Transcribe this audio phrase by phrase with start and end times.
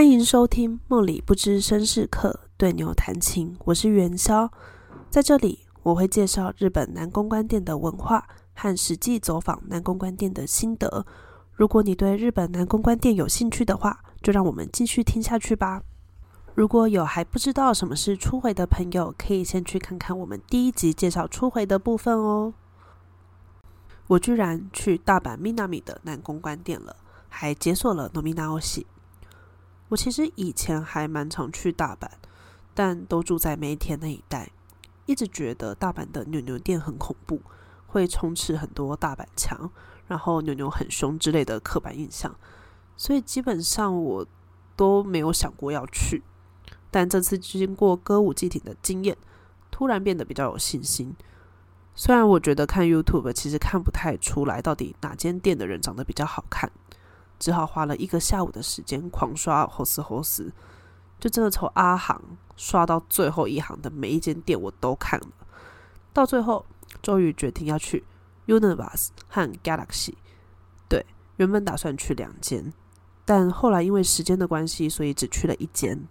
[0.00, 3.54] 欢迎收听《梦里不知身是客》，对牛弹琴。
[3.66, 4.50] 我是元宵，
[5.10, 11.04] 在这里我会介绍日本南公关店的文化和实际走访南公关店的心得。
[11.52, 15.82] 如果你对日本南公关店有兴趣的话，就让我们继续听下去吧。
[16.54, 22.54] 如果有还不知道什么是初回的朋友，可以先去看看我们第一集介绍初回的部分哦。
[24.06, 26.96] 我居然去大阪 Minami 的南公关店了，
[27.28, 28.86] 还解锁了 nomina osi。
[29.90, 32.08] 我其实以前还蛮常去大阪，
[32.74, 34.50] 但都住在梅田那一带，
[35.06, 37.42] 一直觉得大阪的牛牛店很恐怖，
[37.86, 39.70] 会充斥很多大阪墙，
[40.06, 42.34] 然后牛牛很凶之类的刻板印象，
[42.96, 44.26] 所以基本上我
[44.76, 46.22] 都没有想过要去。
[46.92, 49.16] 但这次经过歌舞伎町的经验，
[49.70, 51.14] 突然变得比较有信心。
[51.96, 56.70] 虽然我觉得看 YouTube 其实看不太出来到底哪间店的人长得比较好看，
[57.40, 60.52] 只好花了一个下午的时间狂刷猴斯猴斯，
[61.18, 62.22] 就真的从阿行
[62.56, 65.26] 刷到最后一行的每一间店我都看了，
[66.12, 66.66] 到最后
[67.02, 68.04] 终于决定要去
[68.46, 70.14] Universe 和 Galaxy。
[70.88, 71.04] 对，
[71.36, 72.72] 原本打算去两间，
[73.24, 76.06] 但后来因为时间的关系，所以只去了一间。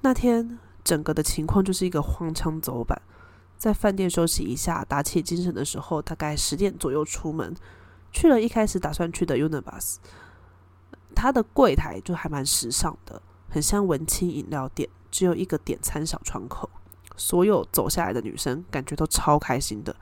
[0.00, 3.00] 那天整个的情况就是一个荒腔走板。
[3.58, 7.54] 在饭店休息一下，打起精神的时候，大概十点左右出门，
[8.16, 9.96] 去了一开始打算去的 Universe。
[11.14, 16.70] 它的柜台就还蛮时尚的，很像文青饮料店，只有一个点餐小窗口。
[17.14, 19.94] 所有走下来的女生感觉都超开心的。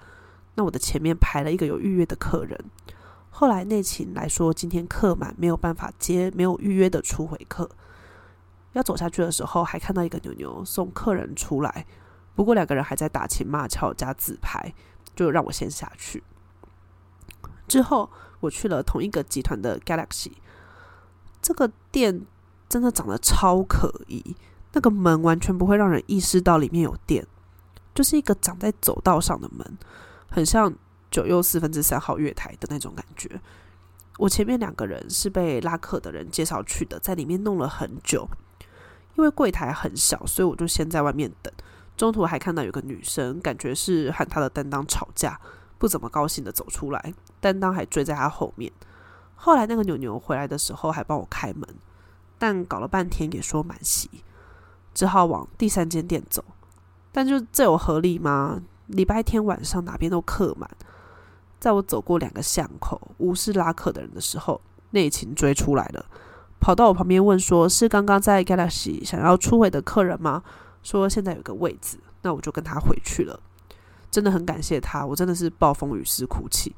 [0.54, 2.56] 那我的前面排了一个有预约的客人，
[3.30, 7.68] 后来内勤来说今天客满，没有办法接没有预约的初回客。
[8.74, 11.84] 要走下去的时候，还看到一个牛牛送客人出来。
[12.36, 14.72] 不过两个人还在打情骂俏加自拍，
[15.16, 16.22] 就让我先下去。
[17.66, 18.10] 之后
[18.40, 20.32] 我去了同一个集团的 Galaxy，
[21.40, 22.26] 这个店
[22.68, 24.36] 真的长得超可疑，
[24.72, 27.26] 那个门完全不会让人意识到里面有店，
[27.94, 29.78] 就是一个长在走道上的门，
[30.30, 30.74] 很像
[31.10, 33.40] 九又四分之三号月台的那种感觉。
[34.18, 38.28] 我前面两个人是被拉客的人介绍去的，在里面弄了很久，
[39.16, 41.52] 因为柜台很小，所以我就先在外面等。
[41.96, 45.40] 中途还看到有个女生，感觉是和她的担当吵架，
[45.78, 47.14] 不怎么高兴的走出来，
[47.44, 48.72] 担当还追在他后面。
[49.34, 51.68] 后来那个牛牛回来的时候还帮我开门，
[52.38, 54.08] 但搞了半天也说满席，
[54.94, 56.42] 只好往第三间店走。
[57.12, 58.62] 但就这有合理吗？
[58.86, 60.70] 礼拜天晚上哪边都客满。
[61.60, 64.58] 在我走过两个巷口，无视拉客的人的时候，
[64.92, 66.06] 内勤追出来了，
[66.58, 70.42] 跑到我旁边问说：“是刚刚在 Galaxy 想要出位的客人吗？”
[70.82, 73.38] 说现在有个位置，那我就跟他回去了。
[74.10, 76.74] 真的很感谢他，我真的是暴风雨时哭泣。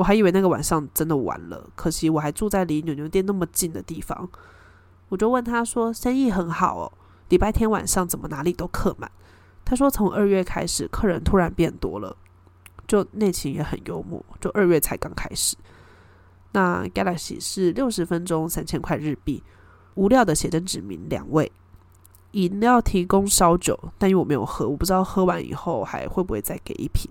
[0.00, 4.26] 我还以为那个晚上真的完了，可惜我还住在离牛牛店那么近的地方。
[5.10, 6.92] 我就问他说：“生意很好哦，
[7.28, 9.12] 礼拜天晚上怎么哪里都客满？”
[9.62, 12.16] 他说：“从二月开始，客人突然变多了。”
[12.88, 15.54] 就内情也很幽默，就二月才刚开始。
[16.52, 19.42] 那 Galaxy 是六十分钟三千块日币，
[19.96, 21.52] 无料的写真指明两位。
[22.32, 27.10] 饮料提供烧酒，但因为我没有喝，我不知道喝完以后还会不会再给一瓶。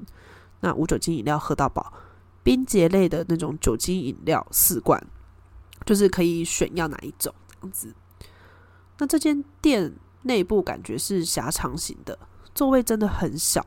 [0.62, 1.94] 那无酒精饮料喝到饱，
[2.50, 5.00] 冰结类的那种酒精饮料四罐，
[5.86, 7.94] 就是可以选要哪一种样子。
[8.98, 9.94] 那这间店
[10.24, 12.18] 内部感觉是狭长型的，
[12.56, 13.64] 座位真的很小。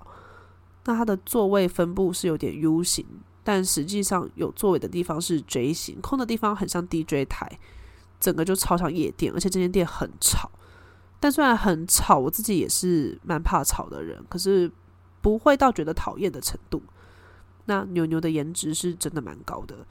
[0.84, 3.06] 那它的座位分布是有点 U 型，
[3.44, 7.60] 但实际上有座位的地方是 J 型，空的地方很像 DJ 台，
[8.18, 10.50] 整个就超像夜店，而且这间店很吵。
[11.20, 14.68] 但虽然很吵，我自己也是蛮怕吵的人，可是
[15.20, 16.82] 不会到觉得讨厌的程度。
[17.66, 19.86] 那牛牛的颜值是真的蛮高的，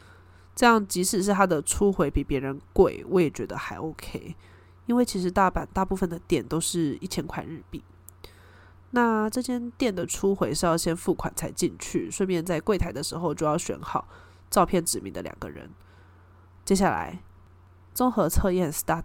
[0.56, 4.35] 这样即使是他的初回比别人贵，我也觉得还 OK。
[4.88, 7.81] 因为其实大阪大部分的店都是一千块日币，
[8.89, 14.07] 那这间店的初回是要先付款才进去，顺便在柜台的时候就要选好
[14.50, 15.69] 照片指明的两个人。
[16.65, 17.21] 接下来
[17.94, 19.03] 综合测验 start。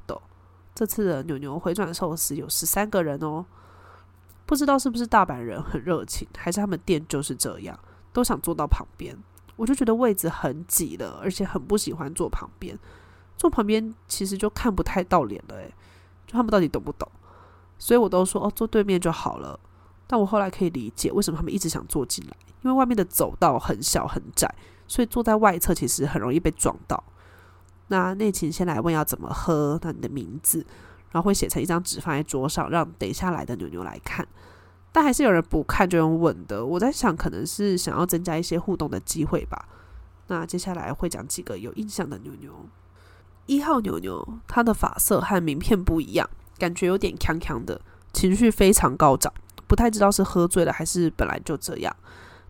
[0.74, 3.46] 这次的牛牛回转寿司有十三个人哦，
[4.44, 7.78] 不知道是不是大阪人很热情，还是他们店就是这样，
[8.16, 9.14] 都想坐到旁边。
[9.56, 12.78] 我就觉得位置很挤了，而且很不喜欢坐旁边。
[13.36, 15.74] 坐旁边其实就看不太到脸了，诶，
[16.26, 17.06] 就他们到底懂不懂？
[17.78, 19.60] 所以我都说哦，坐对面就好了。
[20.06, 24.52] 但我后来可以理解为什么他们一直想坐进来，因为外面的走道很小很窄，
[24.88, 27.04] 所以坐在外侧其实很容易被撞到。
[27.88, 30.64] 那内勤先来问要怎么喝，那你的名字，
[31.10, 34.26] 然后会写成一张纸放在桌上，让等下来的牛牛来看。
[34.92, 39.68] 但还是有人不看就用问的，我在想可能是想要增加一些互动的机会吧。
[40.28, 42.52] 那接下来会讲几个有印象的牛牛。
[43.46, 46.28] 一号牛牛，他的发色和名片不一样，
[46.58, 47.80] 感觉有点强强的，
[48.12, 49.32] 情绪非常高涨，
[49.68, 51.94] 不太知道是喝醉了还是本来就这样。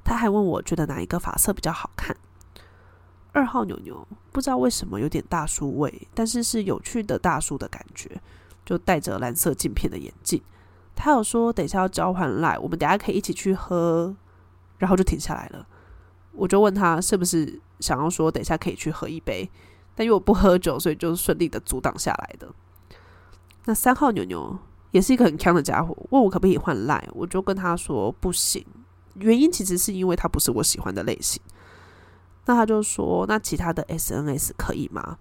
[0.04, 2.16] 他还问我觉得哪一个发色比较好看。
[3.32, 8.18] 二号牛牛不知道为什么有点大叔味，但是是有趣的大叔的感觉，
[8.64, 10.40] 就戴着蓝色镜片的眼镜。
[10.96, 14.16] 他有说等一下要交换来，我们等下可以一起去喝，
[14.78, 15.64] 然后就停下来了。
[16.32, 19.48] 我就问他是不是想要说等一下可以去喝一杯，
[19.94, 22.48] 但因为我不喝酒，所以就顺利的阻挡下来的。
[23.66, 24.58] 那三号牛牛
[24.90, 28.64] 也是一个很强的家伙，问我可不可以换赖，我就跟他说不行，
[29.14, 31.40] 原因其实是因为他不是我喜欢的类型。
[32.46, 35.19] 那他就说那其他的 SNS 可以吗？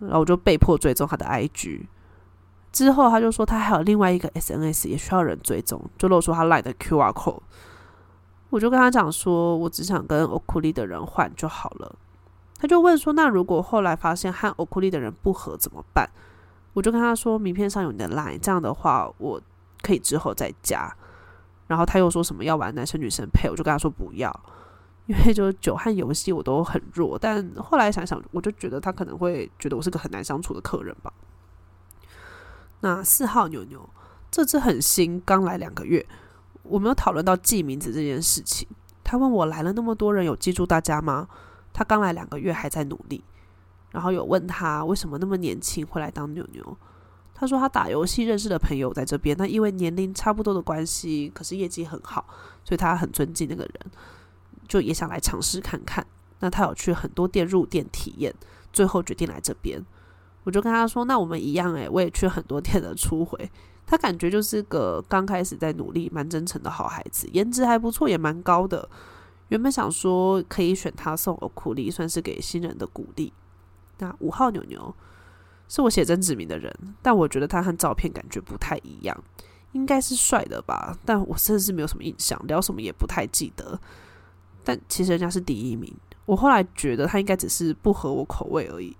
[0.00, 1.86] 然后我就被迫追踪他的 IG。
[2.72, 7.40] 之后他就说他还有另外一个 SNS 也需要人追踪，就露出他赖的 QR code。
[8.48, 11.94] 我就跟他讲说，我只想跟欧库利的人换就好了。
[12.58, 16.08] 他就问说，那如果后来发现和欧库利的人不合怎么办？
[16.72, 19.40] 我就跟他说，名片上有你的 Line，这样的话我
[19.82, 20.94] 可以之后再加。
[21.66, 24.34] 然后他又说什么要玩男生女生配，我就跟他说不要，
[25.06, 27.18] 因为就酒和游戏我都很弱。
[27.18, 31.12] 但后来想想，我就觉得他可能会觉得我是个很难相处的客人吧。
[32.82, 33.88] 那四号牛牛
[34.30, 36.06] 这只很新，刚来两个月。
[36.62, 38.68] 我们有讨论到记名字这件事情。
[39.02, 41.26] 他问我来了那么多人，有记住大家吗？
[41.72, 43.24] 他刚来两个月，还在努力。
[43.90, 46.78] 然后有问他为什么那么年轻会来当牛牛。
[47.34, 52.24] 他说他打游戏认识的朋友在这边，那因为年龄差不多的关系，可是业绩很好，
[52.64, 53.74] 所以他很尊敬那个人，
[54.68, 56.06] 就也想来尝试看看。
[56.38, 58.32] 那他有去很多店入店体验，
[58.72, 59.84] 最后决定来这边。
[60.44, 63.50] 我就跟他说：“那我们一样诶，我也去很多店的初回。
[63.86, 68.88] 他感觉就是个刚开始在努力、蛮真诚的好孩子，颜值还不错，也蛮高的。
[69.48, 73.32] 原本想说可以选他送我苦力，算是给新人的鼓励。
[73.98, 74.94] 那五号牛牛
[75.68, 79.16] 是我写真指名的人，但我觉得他和照片感觉不太一样，
[79.72, 80.96] 应该是帅的吧？
[81.04, 83.78] 但我真的是没有什么印象，聊什么也不太记得。
[84.64, 85.94] 但其实人家是第一名，
[86.24, 88.96] 我后来觉得他应该只是不合我口味而已。”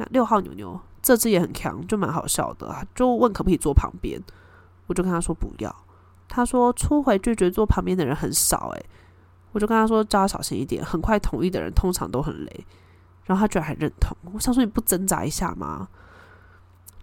[0.00, 4.18] 那六号牛牛这只也很强，就蛮好笑的，就问可不可以坐旁边，
[4.86, 5.84] 我就跟他说不要。
[6.26, 8.86] 他说初回拒绝坐旁边的人很少，诶，
[9.52, 12.66] 我就跟他说叫他小心一点，很快同意的人通常都很雷。
[13.24, 15.86] 然后他居然还认同，我想说你不挣扎一下吗？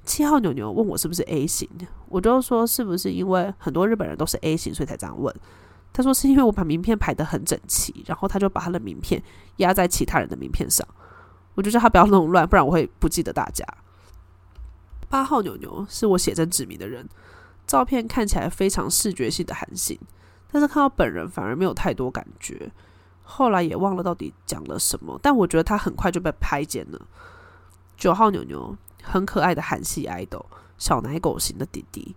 [0.04, 1.70] 七号牛牛问我是不是 A 型，
[2.10, 5.32] 我就说是不是因为很多日本人都是 A 型，所以才这样问。
[5.94, 9.22] 他说是因为我把名片排得很整齐，然后他就把他的名片
[9.58, 10.88] 压在其他人的名片上。
[11.58, 13.66] 我就叫他不要弄乱，不然我会不记得大家。
[15.10, 17.10] 八号牛牛是我写真指名的人，
[17.66, 20.00] 照片看起来非常视觉性的韩信，
[20.52, 22.72] 但是看到本人反而没有太多感觉。
[23.24, 27.02] 后来也忘了到底讲了什么，但我觉得他很快就被拍见了。
[27.98, 30.46] 九号牛牛很可爱的韩系爱豆，
[30.78, 32.16] 小奶狗型的弟弟。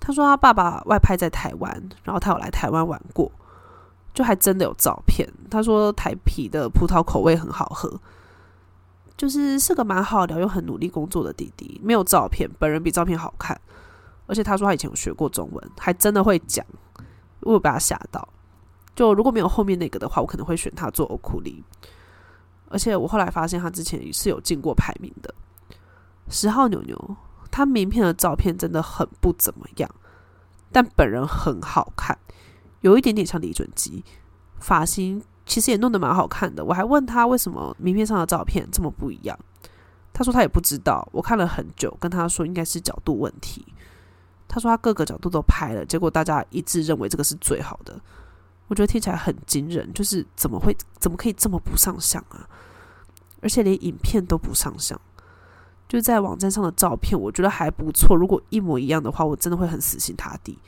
[0.00, 1.70] 他说他爸爸外派在台湾，
[2.04, 3.30] 然后他有来台湾玩过，
[4.14, 5.28] 就还真的有照片。
[5.50, 8.00] 他说台啤的葡萄口味很好喝。
[9.18, 13.60] 就是是个蛮好聊又很努力工作的弟弟，没有照片，本人比照片好看，
[14.26, 16.64] 而且他说他以前有学过中文，还真的会讲，
[17.40, 18.26] 我有被他吓到。
[18.94, 21.64] 就如果没有后面那个的话，我可能会选他做欧库里。
[22.68, 25.34] 而且我后来发现他之前是有进过排名的。
[26.28, 27.16] 十号牛牛，
[27.50, 29.90] 他名片的照片真的很不怎么样，
[30.70, 32.16] 但本人很好看，
[32.82, 34.04] 有一点点像李准基，
[34.60, 35.24] 发型。
[35.48, 39.36] 其实也弄得蛮好看的，我还问他为什么名片上的照片这么不一样，
[40.12, 41.08] 他说他也不知道。
[41.10, 43.66] 我看了很久，跟他说应该是角度问题。
[44.46, 47.98] 他说他各个角度都拍了，结果大家一致认为这个是最好的。
[48.68, 52.46] 我觉得听起来很惊人，就是怎么会怎么可以这么不上相啊？
[53.40, 55.00] 而且连影片都不上相，
[55.88, 58.14] 就在网站上的照片，我觉得还不错。
[58.16, 60.58] 如果一模一样的话，我真的会很死心塌地。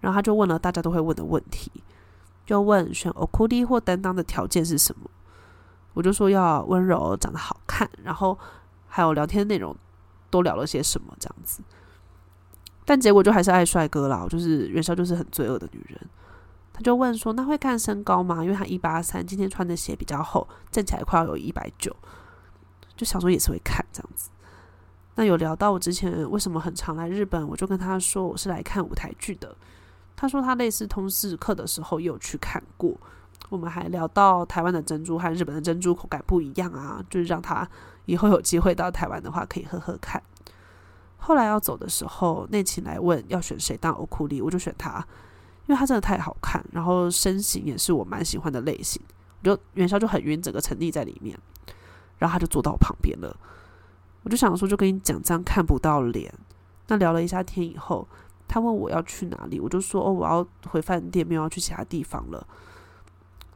[0.00, 1.70] 然后他就问了大家都会问的问题。
[2.46, 5.10] 就问选欧库利或担当的条件是什么？
[5.94, 8.38] 我就说要温柔、长得好看，然后
[8.86, 9.74] 还有聊天内容
[10.30, 11.62] 都聊了些什么这样子。
[12.84, 16.00] 但结果就还是爱帅哥啦，就是元宵就是很罪恶的女人。
[16.72, 18.42] 他就问说：“那会看身高吗？
[18.42, 21.94] 因为他一八三，今天穿的鞋比较厚，站起来快要有一百九。”
[22.96, 24.30] 就想说也是会看这样子。
[25.14, 29.56] 那有聊到我之前为什么很常来日本，我就跟他说我是来看舞台剧的。
[30.16, 32.96] 他说他类似通识课的时候有去看过，
[33.48, 37.68] 我们还聊到台湾的珍珠和日本的珍珠口感不一样啊，就是让他
[38.06, 40.22] 以后有机会到台湾的话可以喝喝看。
[41.18, 44.98] 后来要走的时候，内勤来问要选谁当欧库利，我就选他，
[45.66, 49.02] 因为他真的太好看，然后身形也是我蛮喜欢的类型，
[49.42, 51.38] 我就元宵就很晕，整个沉溺在里面。
[52.18, 53.36] 然后他就坐到我旁边了。
[54.22, 56.32] 我就想说，就跟你讲，这样看不到脸。
[56.86, 58.06] 那聊了一下天以后，
[58.54, 62.46] 他问我要去哪里，我就说哦，我要回饭店，没有要去其他地方了。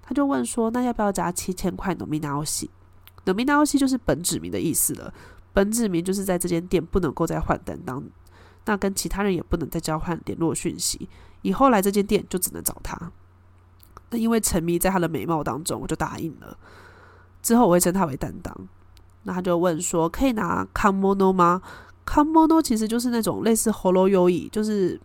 [0.03, 2.45] 他就问说，那要不要加七千块 nominal
[3.25, 5.15] no 就是本指名的意思了。
[5.53, 8.03] 本指名就是在这间店不能够再换担当，
[8.65, 11.09] 那跟其他人也不能再交换联络讯息。
[11.43, 13.13] 以后来这间店就只能找他。
[14.11, 16.59] 那因为沉迷在他的美貌当中，我就答应了。
[17.41, 18.53] 之后我会称他为担当。
[19.23, 21.63] 那他就问说：“可以拿 Kamono 吗
[22.09, 24.99] ？Kamono 其实就是那种类似 Holo Yoi，就是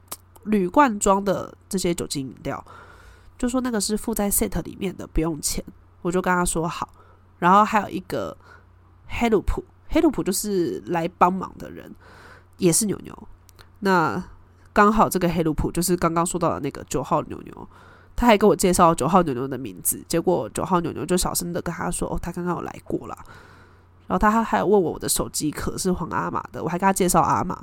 [0.45, 2.63] 铝罐装的这些酒精饮料。
[3.37, 5.61] 就说那个是附在 set 里面的，不用钱。
[6.01, 6.87] 我就跟他说好。
[7.39, 8.37] 然后还有一个
[9.07, 11.93] 黑鲁普，黑鲁普就是来帮忙的人，
[12.57, 13.27] 也是牛牛。
[13.79, 14.23] 那
[14.71, 17.67] 刚好这个黑鲁普就是刚刚说到的那个九号牛牛。
[18.15, 23.17] 他还跟我介绍九号牛牛的名字，结果九号牛牛就小声的跟他说：“哦，他刚刚有来过啦。”
[24.07, 27.57] 然后他还有问我我的手机壳是黄阿玛的，我还跟他介绍阿玛，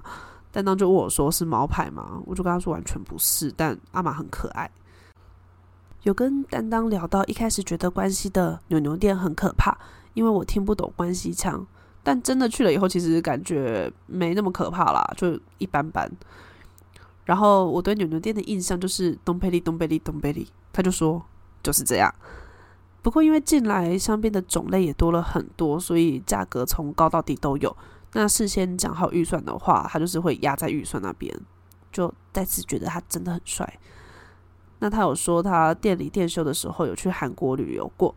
[0.51, 2.21] 担当就问我说是猫牌吗？
[2.25, 4.71] 我就跟他说完全不是，但阿玛很可爱。
[6.03, 9.77] 有跟担当聊到一开始觉得关西的牛牛店很可怕，
[10.15, 11.67] 因为我听不懂关西腔，
[12.03, 16.11] 但真的去了以后，其实感觉没那么可怕啦，就一般般。
[17.27, 21.23] 然后我对牛牛店的印象就是东贝利东贝利东贝利，他就说
[21.63, 22.13] 就是这样。
[23.03, 27.75] 不过，因为进来香槟的种类也多了很多，所以价格从高到低都有。
[28.13, 31.35] 那事先讲好预算的话，他就是会压在预算那边。
[31.93, 33.79] 就再次觉得他真的很帅。
[34.81, 38.15] 那他有说他店里店休的时候有去韩国旅游过，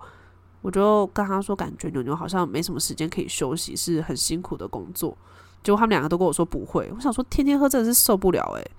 [0.61, 5.17] 我就跟他说，感觉牛牛好像没什么时间可以休息，是很辛苦的工作。
[5.63, 6.91] 结果他们两个都跟我说不会。
[6.95, 8.71] 我想说，天天喝真的是受不了诶。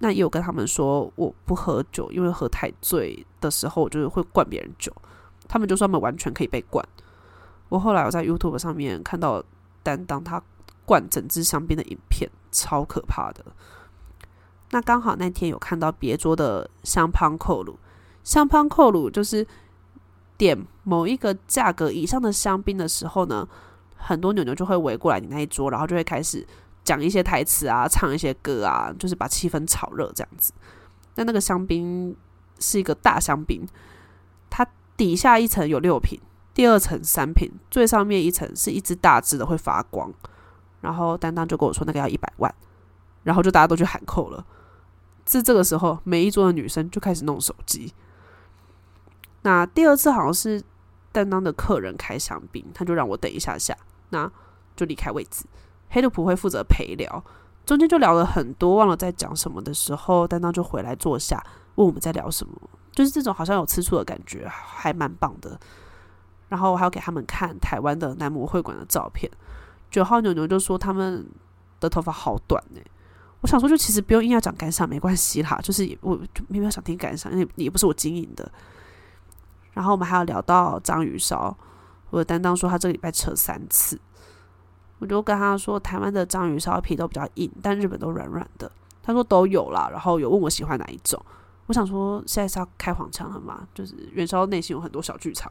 [0.00, 4.92] 那也有跟他们说我不喝酒，因为喝太醉的时候，我就是会灌别人酒。
[5.48, 6.86] 他们就说他们完全可以被灌。
[7.68, 9.42] 我后来我在 YouTube 上面看到
[9.82, 10.40] 担当他
[10.84, 13.44] 灌整支香槟的影片，超可怕的。
[14.70, 17.78] 那刚好那天有看到别桌的香槟扣鲁，
[18.22, 19.46] 香槟扣鲁就是
[20.36, 23.48] 点某一个价格以上的香槟的时候呢，
[23.96, 26.46] 很多牛牛就会围过来你那一桌，然后就会开始。
[26.88, 30.54] 讲一些台词啊，唱一些歌啊，就是把气氛炒热这样子。
[31.16, 32.16] 那那个香槟
[32.58, 33.68] 是一个大香槟，
[34.48, 34.66] 它
[34.96, 36.18] 底下一层有六瓶，
[36.54, 40.10] 第二层三瓶，最上面一层是一只大只的会发光。
[40.80, 42.54] 然后担当就跟我说那个要一百万，
[43.22, 44.46] 然后就大家都去喊扣了。
[45.26, 47.92] 是这个时候，每一桌的女生就开始弄手机。
[49.42, 50.62] 那第二次好像是
[51.12, 53.76] 担当的客人开香槟，他就让我等一下下，
[54.08, 54.32] 那
[54.74, 55.44] 就离开位置。
[55.90, 57.22] 黑鲁普会负责陪聊，
[57.64, 61.42] 中间就聊了很多，忘了在讲什么的时候，担当就回来坐下，
[61.74, 62.52] 问我们在聊什么，
[62.92, 65.58] 就是这种好像有吃醋的感觉，还蛮棒的。
[66.48, 69.30] 然后我还要给他们看台湾的男模会馆的照片。
[69.90, 71.26] 九号牛牛就说他们
[71.80, 72.80] 的头发好短呢，
[73.40, 78.50] 我想说就其实不用硬要讲感想，没关系啦，就是也我就没有想听感想，因为也不是我经营的。
[79.72, 81.56] 然后我们还要聊到章鱼烧，
[82.10, 83.98] 我的担当说他这个礼拜吃了三次。
[84.98, 88.70] 我就跟他说，台湾的章鱼烧皮都比较硬，但日本都软软的。
[89.02, 91.20] 他说都有啦，然后有问我喜欢哪一种。
[91.66, 93.66] 我想说，现在是要开黄腔了嘛？
[93.74, 95.50] 就是元宵内心有很多小剧场。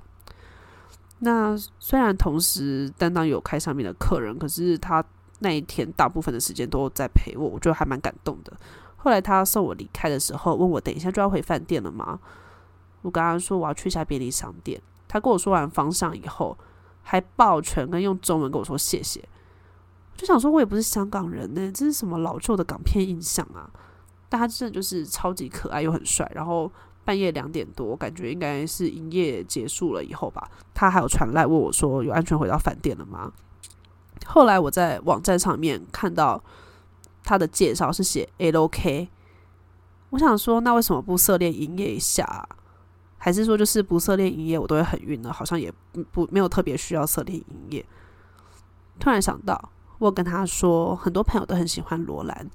[1.19, 5.03] 那虽然同时担当有开上面的客人，可是他
[5.39, 8.53] 那一天大部分的时间都在陪我，我觉得还蛮感动的。
[8.95, 12.19] 后来他送我离开的时候，问我等一下就要回饭店了吗？
[13.01, 14.81] 我跟他说我要去一下便利商店。
[15.07, 16.57] 他跟我说完方向以后，
[17.01, 19.23] 还抱拳跟用中文跟我说谢谢。
[20.17, 23.69] 就想说，我也不是香港人呢，这是什么老旧的港片印象啊？
[24.27, 26.29] 但他真的就是超级可爱又很帅。
[26.33, 26.69] 然后
[27.05, 33.31] 半夜两点多，感觉应该是营业结束了以后吧，他还有传来问我说，有安全回到饭店了吗？
[34.25, 36.43] 后来我在网站上面看到
[37.23, 39.07] 他的介绍是写 LOK，
[40.09, 42.49] 我想说，那为什么不涉恋营业一下？
[43.17, 45.31] 还是说就是不涉恋营业，我都会很晕呢？
[45.31, 45.71] 好像也
[46.11, 47.85] 不没有特别需要涉恋营业。
[48.99, 49.71] 突然想到。
[49.99, 52.49] 我跟他说，很多朋友都很喜欢罗兰，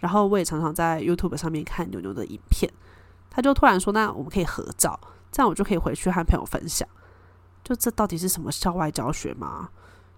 [0.00, 2.70] 然后我也常常在 YouTube 上面看牛牛的影片。
[3.30, 4.98] 他就突然说：“那我们可以合照，
[5.30, 6.86] 这样我就可以回去和朋友分享。”
[7.64, 9.70] 就这到底是什么校外教学吗？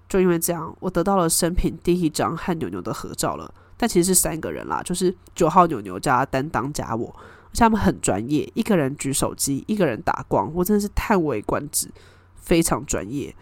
[0.09, 3.53] 就因为这样，我得到了生平第一张和牛牛的合照了。
[3.77, 11.89] 但其实是三个人啦，就是九号牛牛加担当加我，而且他们很专业，一个人举手机，一个人打光，我真的是叹为观止，
[12.37, 13.35] 非常专业。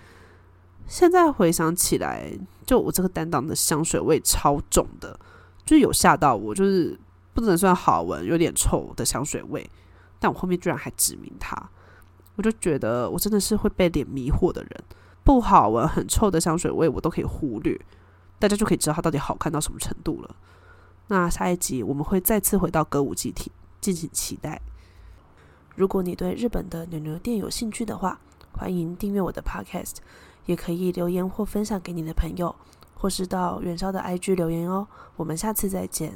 [0.87, 2.33] 现在回想起来，
[2.67, 5.19] 就我这个担当的香水味超重的，
[5.65, 6.99] 就有吓到我，就是
[7.33, 9.69] 不能算好闻，有点臭的香水味。
[10.19, 11.57] 但我后面居然还指明他，
[12.37, 14.85] 我就觉得我真的是会被脸迷惑的人。
[15.25, 17.81] 不好闻、很臭的香水味，我都可以忽略，
[18.39, 20.37] 大家就可以知道它到底好看到什么程度了。
[21.09, 23.47] 那下一集我们会再次回到歌舞伎町，
[23.81, 24.61] 敬请期待。
[25.75, 28.21] 如果你对日本的牛牛店有兴趣的话，
[28.53, 29.97] 欢迎订阅我的 Podcast，
[30.47, 32.55] 也可以留言或分享给你的朋友，
[32.95, 34.87] 或是到元宵的 IG 留言哦。
[35.17, 36.13] 我们下次再见。